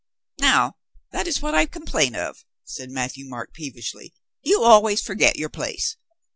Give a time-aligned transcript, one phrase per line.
[0.39, 0.77] "Now,
[1.11, 4.15] that is what I complain of," said Mat thieu Marc peevishly.
[4.41, 5.95] "You always forget your place.